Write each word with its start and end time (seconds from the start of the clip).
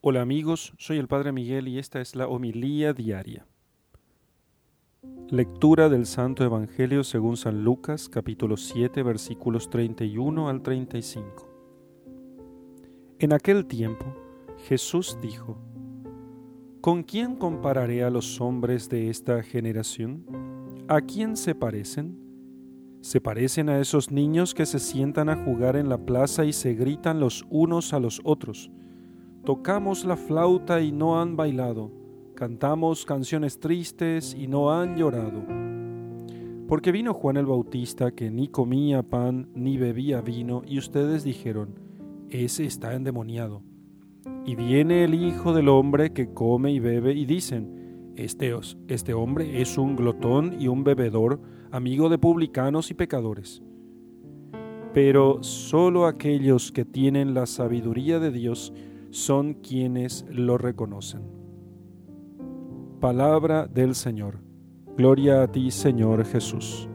Hola 0.00 0.22
amigos, 0.22 0.74
soy 0.78 0.98
el 0.98 1.08
Padre 1.08 1.32
Miguel 1.32 1.66
y 1.66 1.76
esta 1.76 2.00
es 2.00 2.14
la 2.14 2.28
homilía 2.28 2.92
diaria. 2.92 3.48
Lectura 5.28 5.88
del 5.88 6.06
Santo 6.06 6.44
Evangelio 6.44 7.02
según 7.02 7.36
San 7.36 7.64
Lucas 7.64 8.08
capítulo 8.08 8.56
7 8.56 9.02
versículos 9.02 9.68
31 9.70 10.48
al 10.48 10.62
35. 10.62 11.48
En 13.18 13.32
aquel 13.32 13.66
tiempo 13.66 14.06
Jesús 14.68 15.18
dijo, 15.20 15.58
¿Con 16.80 17.02
quién 17.02 17.34
compararé 17.34 18.04
a 18.04 18.10
los 18.10 18.40
hombres 18.40 18.88
de 18.88 19.10
esta 19.10 19.42
generación? 19.42 20.24
¿A 20.86 21.00
quién 21.00 21.36
se 21.36 21.56
parecen? 21.56 22.16
Se 23.00 23.20
parecen 23.20 23.68
a 23.68 23.80
esos 23.80 24.12
niños 24.12 24.54
que 24.54 24.64
se 24.64 24.78
sientan 24.78 25.28
a 25.28 25.44
jugar 25.44 25.74
en 25.74 25.88
la 25.88 25.98
plaza 25.98 26.44
y 26.44 26.52
se 26.52 26.74
gritan 26.74 27.18
los 27.18 27.44
unos 27.50 27.92
a 27.92 27.98
los 27.98 28.20
otros 28.22 28.70
Tocamos 29.48 30.04
la 30.04 30.18
flauta 30.18 30.82
y 30.82 30.92
no 30.92 31.18
han 31.18 31.34
bailado, 31.34 31.90
cantamos 32.34 33.06
canciones 33.06 33.58
tristes 33.58 34.36
y 34.38 34.46
no 34.46 34.70
han 34.70 34.98
llorado. 34.98 35.42
Porque 36.68 36.92
vino 36.92 37.14
Juan 37.14 37.38
el 37.38 37.46
Bautista 37.46 38.10
que 38.10 38.30
ni 38.30 38.48
comía 38.48 39.02
pan 39.02 39.48
ni 39.54 39.78
bebía 39.78 40.20
vino 40.20 40.60
y 40.66 40.78
ustedes 40.78 41.24
dijeron, 41.24 41.80
ese 42.28 42.66
está 42.66 42.92
endemoniado. 42.92 43.62
Y 44.44 44.54
viene 44.54 45.04
el 45.04 45.14
Hijo 45.14 45.54
del 45.54 45.70
Hombre 45.70 46.12
que 46.12 46.34
come 46.34 46.70
y 46.70 46.78
bebe 46.78 47.14
y 47.14 47.24
dicen, 47.24 48.12
este, 48.16 48.54
este 48.88 49.14
hombre 49.14 49.62
es 49.62 49.78
un 49.78 49.96
glotón 49.96 50.60
y 50.60 50.68
un 50.68 50.84
bebedor, 50.84 51.40
amigo 51.70 52.10
de 52.10 52.18
publicanos 52.18 52.90
y 52.90 52.94
pecadores. 52.94 53.62
Pero 54.92 55.42
solo 55.42 56.04
aquellos 56.06 56.70
que 56.70 56.84
tienen 56.84 57.32
la 57.32 57.46
sabiduría 57.46 58.18
de 58.18 58.30
Dios 58.30 58.74
son 59.10 59.54
quienes 59.54 60.24
lo 60.30 60.58
reconocen. 60.58 61.22
Palabra 63.00 63.66
del 63.66 63.94
Señor. 63.94 64.40
Gloria 64.96 65.42
a 65.42 65.52
ti, 65.52 65.70
Señor 65.70 66.24
Jesús. 66.24 66.88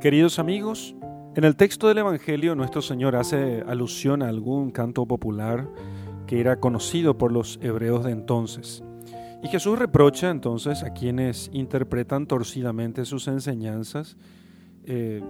Queridos 0.00 0.38
amigos, 0.38 0.94
en 1.34 1.44
el 1.44 1.56
texto 1.56 1.88
del 1.88 1.98
Evangelio 1.98 2.54
nuestro 2.54 2.80
Señor 2.80 3.16
hace 3.16 3.62
alusión 3.66 4.22
a 4.22 4.28
algún 4.28 4.70
canto 4.70 5.06
popular 5.06 5.68
que 6.26 6.40
era 6.40 6.60
conocido 6.60 7.18
por 7.18 7.32
los 7.32 7.58
hebreos 7.62 8.04
de 8.04 8.12
entonces. 8.12 8.82
Y 9.42 9.48
Jesús 9.48 9.78
reprocha 9.78 10.30
entonces 10.30 10.82
a 10.82 10.94
quienes 10.94 11.50
interpretan 11.52 12.26
torcidamente 12.26 13.04
sus 13.04 13.28
enseñanzas, 13.28 14.16
eh, 14.86 15.22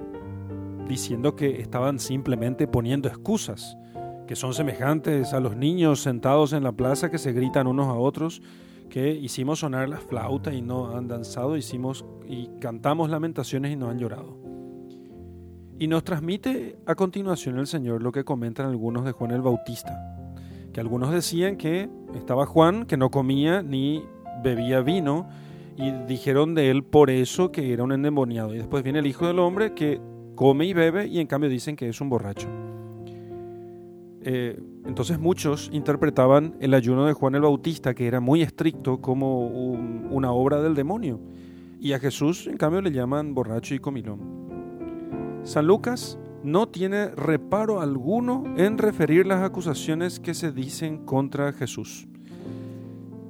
diciendo 0.88 1.34
que 1.34 1.60
estaban 1.60 1.98
simplemente 1.98 2.68
poniendo 2.68 3.08
excusas 3.08 3.76
que 4.26 4.36
son 4.36 4.54
semejantes 4.54 5.32
a 5.32 5.40
los 5.40 5.56
niños 5.56 6.00
sentados 6.00 6.52
en 6.52 6.62
la 6.62 6.72
plaza 6.72 7.10
que 7.10 7.18
se 7.18 7.32
gritan 7.32 7.66
unos 7.66 7.88
a 7.88 7.94
otros, 7.94 8.42
que 8.88 9.10
hicimos 9.10 9.60
sonar 9.60 9.88
la 9.88 9.98
flauta 9.98 10.52
y 10.52 10.62
no 10.62 10.96
han 10.96 11.08
danzado, 11.08 11.56
hicimos 11.56 12.04
y 12.28 12.48
cantamos 12.60 13.10
lamentaciones 13.10 13.72
y 13.72 13.76
no 13.76 13.90
han 13.90 13.98
llorado. 13.98 14.38
Y 15.78 15.88
nos 15.88 16.04
transmite 16.04 16.78
a 16.86 16.94
continuación 16.94 17.58
el 17.58 17.66
Señor 17.66 18.02
lo 18.02 18.12
que 18.12 18.24
comentan 18.24 18.66
algunos 18.66 19.04
de 19.04 19.12
Juan 19.12 19.32
el 19.32 19.42
Bautista, 19.42 19.92
que 20.72 20.80
algunos 20.80 21.12
decían 21.12 21.56
que 21.56 21.90
estaba 22.14 22.46
Juan 22.46 22.86
que 22.86 22.96
no 22.96 23.10
comía 23.10 23.62
ni 23.62 24.04
bebía 24.42 24.80
vino 24.80 25.28
y 25.76 25.90
dijeron 26.06 26.54
de 26.54 26.70
él 26.70 26.84
por 26.84 27.10
eso 27.10 27.50
que 27.50 27.72
era 27.72 27.82
un 27.82 27.92
endemoniado. 27.92 28.54
Y 28.54 28.58
después 28.58 28.84
viene 28.84 29.00
el 29.00 29.06
Hijo 29.06 29.26
del 29.26 29.40
Hombre 29.40 29.74
que 29.74 30.00
come 30.36 30.66
y 30.66 30.72
bebe 30.72 31.06
y 31.06 31.18
en 31.18 31.26
cambio 31.26 31.50
dicen 31.50 31.74
que 31.76 31.88
es 31.88 32.00
un 32.00 32.08
borracho. 32.08 32.63
Eh, 34.26 34.58
entonces 34.86 35.18
muchos 35.18 35.68
interpretaban 35.72 36.56
el 36.60 36.72
ayuno 36.72 37.04
de 37.06 37.12
Juan 37.12 37.34
el 37.34 37.42
Bautista, 37.42 37.94
que 37.94 38.06
era 38.06 38.20
muy 38.20 38.40
estricto, 38.40 39.00
como 39.02 39.46
una 39.46 40.32
obra 40.32 40.62
del 40.62 40.74
demonio. 40.74 41.20
Y 41.78 41.92
a 41.92 41.98
Jesús, 41.98 42.46
en 42.46 42.56
cambio, 42.56 42.80
le 42.80 42.90
llaman 42.90 43.34
borracho 43.34 43.74
y 43.74 43.78
comilón. 43.78 44.20
San 45.42 45.66
Lucas 45.66 46.18
no 46.42 46.68
tiene 46.68 47.08
reparo 47.08 47.82
alguno 47.82 48.44
en 48.56 48.78
referir 48.78 49.26
las 49.26 49.42
acusaciones 49.42 50.20
que 50.20 50.32
se 50.32 50.52
dicen 50.52 51.04
contra 51.04 51.52
Jesús. 51.52 52.08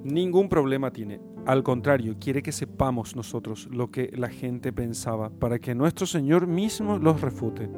Ningún 0.05 0.49
problema 0.49 0.93
tiene. 0.93 1.21
Al 1.45 1.65
contrario, 1.65 2.17
quiere 2.21 2.43
que 2.43 2.53
sepamos 2.53 3.17
nosotros 3.17 3.69
lo 3.73 3.91
que 3.91 4.11
la 4.15 4.29
gente 4.29 4.73
pensaba, 4.73 5.31
para 5.31 5.59
que 5.59 5.75
nuestro 5.75 6.07
Señor 6.07 6.47
mismo 6.47 6.99
los 6.99 7.21
refute. 7.21 7.69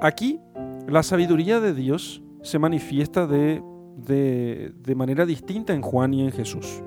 Aquí 0.00 0.40
la 0.88 1.02
sabiduría 1.02 1.60
de 1.60 1.74
Dios 1.74 2.22
se 2.42 2.58
manifiesta 2.58 3.26
de, 3.26 3.62
de, 3.96 4.94
manera 4.94 5.26
distinta 5.26 5.74
en 5.74 5.82
Juan 5.82 6.14
y 6.14 6.22
en 6.22 6.32
Jesús. 6.32 6.82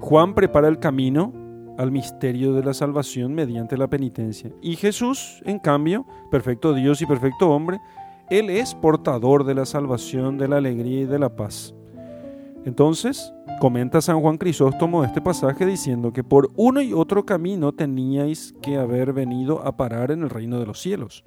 Juan 0.00 0.34
prepara 0.34 0.68
el 0.68 0.78
camino 0.78 1.32
al 1.76 1.92
misterio 1.92 2.54
de 2.54 2.64
la 2.64 2.72
salvación 2.72 3.34
mediante 3.34 3.76
la 3.76 3.88
penitencia. 3.88 4.50
Y 4.62 4.76
Jesús, 4.76 5.42
en 5.44 5.58
cambio, 5.58 6.06
perfecto 6.30 6.72
Dios 6.72 7.02
y 7.02 7.06
perfecto 7.06 7.50
hombre, 7.50 7.80
Él 8.30 8.48
es 8.48 8.74
portador 8.74 9.44
de 9.44 9.54
la 9.54 9.66
salvación, 9.66 10.38
de 10.38 10.48
la 10.48 10.56
alegría 10.56 11.02
y 11.02 11.06
de 11.06 11.18
la 11.18 11.36
paz. 11.36 11.74
Entonces, 12.64 13.30
comenta 13.60 14.00
San 14.00 14.20
Juan 14.20 14.38
Crisóstomo 14.38 15.04
este 15.04 15.20
pasaje 15.20 15.66
diciendo 15.66 16.14
que 16.14 16.24
por 16.24 16.48
uno 16.56 16.80
y 16.80 16.94
otro 16.94 17.26
camino 17.26 17.72
teníais 17.72 18.54
que 18.62 18.78
haber 18.78 19.12
venido 19.12 19.66
a 19.66 19.76
parar 19.76 20.10
en 20.10 20.22
el 20.22 20.30
reino 20.30 20.58
de 20.58 20.66
los 20.66 20.80
cielos. 20.80 21.24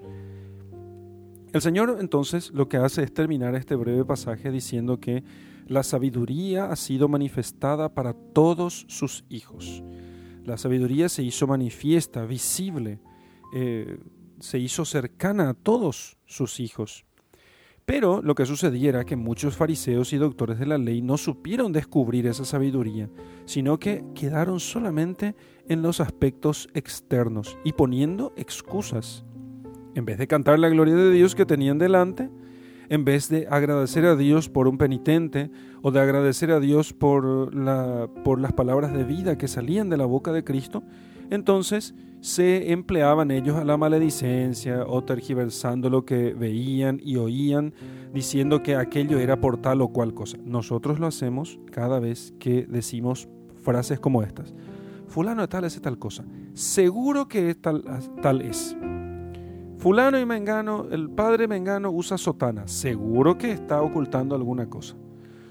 El 1.53 1.61
Señor 1.61 1.97
entonces 1.99 2.51
lo 2.51 2.67
que 2.67 2.77
hace 2.77 3.03
es 3.03 3.13
terminar 3.13 3.55
este 3.55 3.75
breve 3.75 4.03
pasaje 4.03 4.51
diciendo 4.51 4.99
que 4.99 5.23
la 5.65 5.83
sabiduría 5.83 6.69
ha 6.71 6.75
sido 6.75 7.07
manifestada 7.07 7.93
para 7.93 8.13
todos 8.13 8.85
sus 8.89 9.23
hijos. 9.29 9.83
La 10.43 10.57
sabiduría 10.57 11.09
se 11.09 11.23
hizo 11.23 11.47
manifiesta, 11.47 12.25
visible, 12.25 12.99
eh, 13.53 13.99
se 14.39 14.59
hizo 14.59 14.85
cercana 14.85 15.49
a 15.49 15.53
todos 15.53 16.17
sus 16.25 16.59
hijos. 16.59 17.05
Pero 17.85 18.21
lo 18.21 18.35
que 18.35 18.45
sucediera 18.45 19.05
que 19.05 19.15
muchos 19.15 19.55
fariseos 19.55 20.11
y 20.11 20.17
doctores 20.17 20.59
de 20.59 20.65
la 20.65 20.77
ley 20.77 21.01
no 21.01 21.17
supieron 21.17 21.71
descubrir 21.71 22.27
esa 22.27 22.43
sabiduría, 22.43 23.09
sino 23.45 23.79
que 23.79 24.03
quedaron 24.13 24.59
solamente 24.59 25.35
en 25.69 25.81
los 25.81 26.01
aspectos 26.01 26.67
externos 26.73 27.57
y 27.63 27.71
poniendo 27.71 28.33
excusas 28.35 29.23
en 29.97 30.05
vez 30.05 30.19
de 30.19 30.27
cantar 30.27 30.59
la 30.59 30.69
gloria 30.69 30.93
de 30.93 31.11
Dios 31.11 31.33
que 31.33 31.47
tenían 31.47 31.79
delante, 31.79 32.29
en 32.87 33.03
vez 33.03 33.29
de 33.29 33.47
agradecer 33.49 34.05
a 34.05 34.15
Dios 34.15 34.47
por 34.47 34.67
un 34.67 34.77
penitente 34.77 35.49
o 35.81 35.89
de 35.89 35.99
agradecer 35.99 36.51
a 36.51 36.59
Dios 36.59 36.93
por, 36.93 37.53
la, 37.55 38.07
por 38.23 38.39
las 38.39 38.53
palabras 38.53 38.93
de 38.93 39.03
vida 39.03 39.39
que 39.39 39.47
salían 39.47 39.89
de 39.89 39.97
la 39.97 40.05
boca 40.05 40.31
de 40.31 40.43
Cristo, 40.43 40.83
entonces 41.31 41.95
se 42.21 42.71
empleaban 42.71 43.31
ellos 43.31 43.55
a 43.55 43.63
la 43.63 43.75
maledicencia 43.75 44.85
o 44.85 45.03
tergiversando 45.03 45.89
lo 45.89 46.05
que 46.05 46.35
veían 46.35 47.01
y 47.03 47.15
oían, 47.15 47.73
diciendo 48.13 48.61
que 48.61 48.75
aquello 48.75 49.17
era 49.17 49.41
por 49.41 49.57
tal 49.57 49.81
o 49.81 49.87
cual 49.87 50.13
cosa. 50.13 50.37
Nosotros 50.45 50.99
lo 50.99 51.07
hacemos 51.07 51.59
cada 51.71 51.99
vez 51.99 52.35
que 52.37 52.67
decimos 52.67 53.27
frases 53.63 53.99
como 53.99 54.21
estas. 54.21 54.53
Fulano 55.07 55.41
de 55.41 55.47
tal 55.47 55.63
es 55.63 55.81
tal 55.81 55.97
cosa. 55.97 56.23
Seguro 56.53 57.27
que 57.27 57.55
tal, 57.55 57.83
tal 58.21 58.41
es. 58.41 58.77
Fulano 59.77 60.19
y 60.19 60.25
Mengano, 60.25 60.87
el 60.89 61.09
padre 61.09 61.47
Mengano 61.47 61.91
usa 61.91 62.17
sotana. 62.17 62.67
Seguro 62.67 63.37
que 63.37 63.51
está 63.51 63.81
ocultando 63.81 64.35
alguna 64.35 64.67
cosa. 64.67 64.95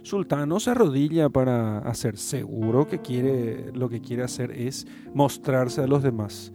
Sultano 0.02 0.60
se 0.60 0.70
arrodilla 0.70 1.28
para 1.28 1.78
hacer. 1.78 2.16
Seguro 2.16 2.86
que 2.86 3.00
quiere, 3.00 3.72
lo 3.72 3.88
que 3.88 4.00
quiere 4.00 4.24
hacer 4.24 4.50
es 4.50 4.86
mostrarse 5.14 5.80
a 5.80 5.86
los 5.86 6.02
demás. 6.02 6.52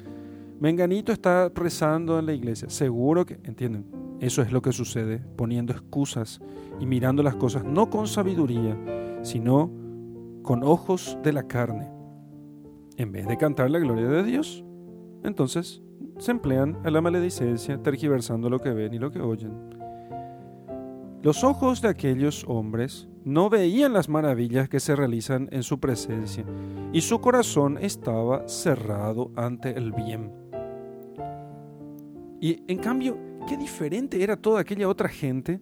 Menganito 0.59 1.11
está 1.11 1.49
rezando 1.53 2.19
en 2.19 2.25
la 2.25 2.33
iglesia. 2.33 2.69
Seguro 2.69 3.25
que, 3.25 3.39
¿entienden? 3.43 3.85
Eso 4.19 4.41
es 4.41 4.51
lo 4.51 4.61
que 4.61 4.71
sucede, 4.71 5.19
poniendo 5.35 5.73
excusas 5.73 6.39
y 6.79 6.85
mirando 6.85 7.23
las 7.23 7.35
cosas 7.35 7.63
no 7.63 7.89
con 7.89 8.07
sabiduría, 8.07 8.77
sino 9.23 9.71
con 10.43 10.63
ojos 10.63 11.17
de 11.23 11.33
la 11.33 11.47
carne. 11.47 11.89
En 12.97 13.11
vez 13.11 13.27
de 13.27 13.37
cantar 13.37 13.71
la 13.71 13.79
gloria 13.79 14.07
de 14.07 14.23
Dios, 14.23 14.63
entonces 15.23 15.81
se 16.21 16.29
emplean 16.29 16.77
a 16.83 16.91
la 16.91 17.01
maledicencia, 17.01 17.81
tergiversando 17.81 18.47
lo 18.47 18.59
que 18.59 18.69
ven 18.69 18.93
y 18.93 18.99
lo 18.99 19.11
que 19.11 19.19
oyen. 19.19 19.51
Los 21.23 21.43
ojos 21.43 21.81
de 21.81 21.89
aquellos 21.89 22.45
hombres 22.47 23.09
no 23.25 23.49
veían 23.49 23.91
las 23.91 24.07
maravillas 24.07 24.69
que 24.69 24.79
se 24.79 24.95
realizan 24.95 25.49
en 25.51 25.63
su 25.63 25.79
presencia, 25.79 26.45
y 26.93 27.01
su 27.01 27.19
corazón 27.21 27.79
estaba 27.81 28.47
cerrado 28.47 29.31
ante 29.35 29.71
el 29.75 29.93
bien. 29.93 30.31
Y 32.39 32.61
en 32.67 32.77
cambio, 32.77 33.17
qué 33.47 33.57
diferente 33.57 34.21
era 34.21 34.37
toda 34.37 34.61
aquella 34.61 34.89
otra 34.89 35.09
gente 35.09 35.59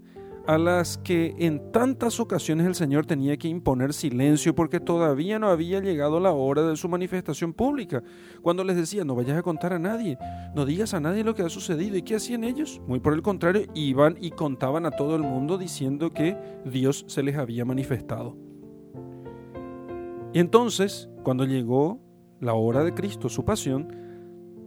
a 0.50 0.58
las 0.58 0.98
que 0.98 1.36
en 1.38 1.72
tantas 1.72 2.20
ocasiones 2.20 2.66
el 2.66 2.74
Señor 2.74 3.06
tenía 3.06 3.38
que 3.38 3.48
imponer 3.48 3.94
silencio 3.94 4.56
porque 4.56 4.80
todavía 4.80 5.38
no 5.38 5.50
había 5.50 5.80
llegado 5.80 6.20
la 6.20 6.32
hora 6.32 6.64
de 6.64 6.76
su 6.76 6.90
manifestación 6.90 7.54
pública. 7.54 8.02
Cuando 8.42 8.64
les 8.64 8.76
decía, 8.76 9.06
no 9.06 9.14
vayas 9.14 9.38
a 9.38 9.44
contar 9.44 9.74
a 9.74 9.78
nadie, 9.78 10.18
no 10.56 10.66
digas 10.66 10.96
a 10.96 11.00
nadie 11.00 11.24
lo 11.24 11.36
que 11.36 11.44
ha 11.44 11.50
sucedido. 11.50 11.98
¿Y 11.98 12.02
qué 12.02 12.16
hacían 12.16 12.44
ellos? 12.44 12.82
Muy 12.88 13.00
por 13.00 13.14
el 13.14 13.22
contrario, 13.22 13.68
iban 13.76 14.18
y 14.20 14.32
contaban 14.32 14.88
a 14.88 14.92
todo 14.92 15.16
el 15.16 15.22
mundo 15.22 15.60
diciendo 15.60 16.14
que 16.14 16.36
Dios 16.66 17.06
se 17.08 17.22
les 17.22 17.38
había 17.38 17.64
manifestado. 17.64 18.36
Y 20.34 20.40
entonces, 20.40 21.12
cuando 21.22 21.46
llegó 21.46 22.00
la 22.40 22.56
hora 22.56 22.84
de 22.84 22.96
Cristo, 22.96 23.30
su 23.30 23.46
pasión, 23.46 23.96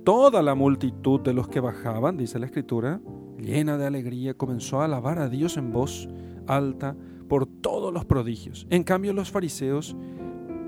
toda 0.04 0.42
la 0.42 0.54
multitud 0.54 1.18
de 1.22 1.34
los 1.34 1.48
que 1.48 1.58
bajaban, 1.58 2.16
dice 2.16 2.38
la 2.38 2.46
Escritura, 2.46 3.00
llena 3.38 3.76
de 3.76 3.86
alegría, 3.86 4.34
comenzó 4.34 4.80
a 4.80 4.86
alabar 4.86 5.18
a 5.18 5.28
Dios 5.28 5.56
en 5.56 5.72
voz 5.72 6.08
alta 6.46 6.96
por 7.28 7.46
todos 7.46 7.92
los 7.92 8.04
prodigios. 8.04 8.66
En 8.70 8.84
cambio, 8.84 9.12
los 9.12 9.30
fariseos 9.30 9.96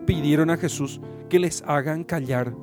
pidieron 0.06 0.50
a 0.50 0.56
Jesús 0.56 1.00
que 1.28 1.38
les 1.38 1.62
hagan 1.62 2.05
callar. 2.05 2.55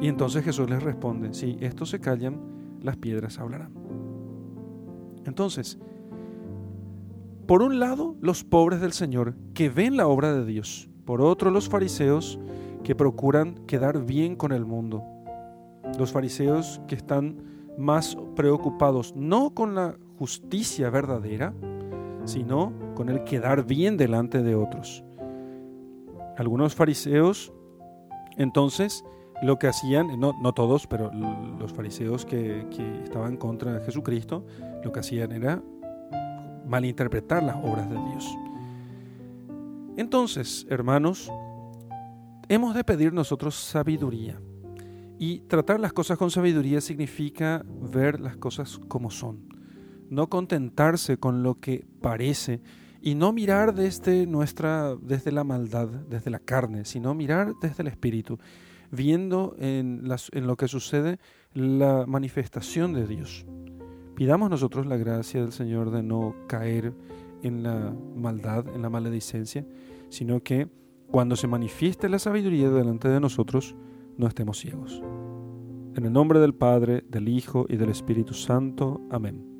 Y 0.00 0.08
entonces 0.08 0.44
Jesús 0.44 0.68
les 0.70 0.82
responde, 0.82 1.34
si 1.34 1.56
estos 1.60 1.90
se 1.90 2.00
callan, 2.00 2.40
las 2.82 2.96
piedras 2.96 3.38
hablarán. 3.38 3.72
Entonces, 5.24 5.78
por 7.46 7.62
un 7.62 7.78
lado, 7.78 8.14
los 8.20 8.44
pobres 8.44 8.80
del 8.80 8.92
Señor 8.92 9.34
que 9.54 9.70
ven 9.70 9.96
la 9.96 10.06
obra 10.06 10.34
de 10.34 10.44
Dios. 10.44 10.90
Por 11.04 11.22
otro, 11.22 11.50
los 11.50 11.68
fariseos 11.68 12.38
que 12.84 12.94
procuran 12.94 13.54
quedar 13.66 14.04
bien 14.04 14.36
con 14.36 14.52
el 14.52 14.66
mundo. 14.66 15.02
Los 15.98 16.12
fariseos 16.12 16.80
que 16.86 16.94
están 16.94 17.42
más 17.78 18.18
preocupados 18.34 19.14
no 19.16 19.54
con 19.54 19.74
la 19.74 19.96
justicia 20.18 20.90
verdadera, 20.90 21.54
sino 22.24 22.72
con 22.94 23.08
el 23.08 23.22
quedar 23.24 23.64
bien 23.64 23.96
delante 23.96 24.42
de 24.42 24.56
otros. 24.56 25.04
Algunos 26.36 26.74
fariseos, 26.74 27.52
entonces, 28.36 29.04
lo 29.42 29.58
que 29.58 29.68
hacían, 29.68 30.18
no, 30.18 30.52
todos, 30.52 30.86
pero 30.88 31.12
los 31.12 31.72
fariseos 31.72 32.26
que, 32.26 32.66
que 32.70 33.04
estaban 33.04 33.36
contra 33.36 33.80
Jesucristo, 33.80 34.44
lo 34.82 34.92
que 34.92 35.00
hacían 35.00 35.32
era 35.32 35.62
malinterpretar 36.66 37.42
las 37.42 37.56
obras 37.56 37.88
de 37.88 37.96
Dios. 37.96 38.36
Entonces, 39.96 40.66
hermanos, 40.68 41.32
hemos 42.48 42.74
de 42.74 42.84
pedir 42.84 43.12
nosotros 43.12 43.54
sabiduría. 43.54 44.40
Y 45.18 45.40
tratar 45.40 45.80
las 45.80 45.92
cosas 45.92 46.16
con 46.16 46.30
sabiduría 46.30 46.80
significa 46.80 47.64
ver 47.66 48.20
las 48.20 48.36
cosas 48.36 48.78
como 48.88 49.10
son, 49.10 49.48
no 50.10 50.28
contentarse 50.28 51.18
con 51.18 51.42
lo 51.42 51.58
que 51.58 51.84
parece 52.00 52.60
y 53.00 53.14
no 53.14 53.32
mirar 53.32 53.74
desde 53.74 54.26
nuestra 54.26 54.94
desde 54.96 55.32
la 55.32 55.44
maldad, 55.44 55.88
desde 55.88 56.30
la 56.30 56.38
carne, 56.38 56.84
sino 56.84 57.14
mirar 57.14 57.54
desde 57.60 57.82
el 57.82 57.88
espíritu, 57.88 58.38
viendo 58.90 59.56
en, 59.58 60.08
las, 60.08 60.30
en 60.32 60.46
lo 60.46 60.56
que 60.56 60.68
sucede 60.68 61.18
la 61.52 62.04
manifestación 62.06 62.92
de 62.92 63.06
Dios. 63.06 63.44
Pidamos 64.14 64.50
nosotros 64.50 64.86
la 64.86 64.96
gracia 64.96 65.40
del 65.40 65.52
Señor 65.52 65.90
de 65.90 66.02
no 66.02 66.34
caer 66.48 66.92
en 67.42 67.62
la 67.62 67.94
maldad, 68.16 68.66
en 68.74 68.82
la 68.82 68.90
maledicencia, 68.90 69.64
sino 70.10 70.42
que 70.42 70.68
cuando 71.10 71.36
se 71.36 71.46
manifieste 71.46 72.08
la 72.08 72.18
sabiduría 72.18 72.68
delante 72.70 73.08
de 73.08 73.20
nosotros, 73.20 73.76
no 74.18 74.26
estemos 74.26 74.58
ciegos. 74.58 75.02
En 75.94 76.04
el 76.04 76.12
nombre 76.12 76.38
del 76.38 76.54
Padre, 76.54 77.04
del 77.08 77.28
Hijo 77.28 77.66
y 77.68 77.76
del 77.76 77.90
Espíritu 77.90 78.34
Santo. 78.34 79.00
Amén. 79.10 79.57